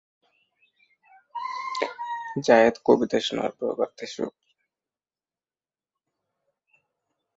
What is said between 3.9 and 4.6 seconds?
শুরু করলেন।